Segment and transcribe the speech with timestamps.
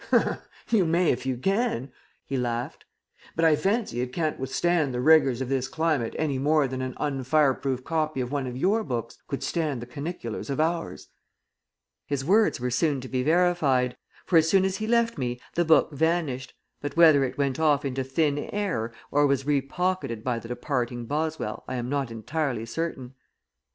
[0.71, 1.91] "You may if you can,"
[2.25, 2.85] he laughed.
[3.35, 6.95] "But I fancy it can't withstand the rigors of this climate any more than an
[6.99, 11.09] unfireproof copy of one of your books could stand the caniculars of ours."
[12.07, 13.95] His words were soon to be verified,
[14.25, 17.85] for as soon as he left me the book vanished, but whether it went off
[17.85, 23.13] into thin air or was repocketed by the departing Boswell I am not entirely certain.